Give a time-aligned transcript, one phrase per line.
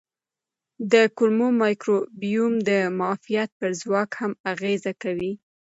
[0.91, 5.33] د کولمو مایکروبیوم د معافیت پر ځواک هم اغېز کوي.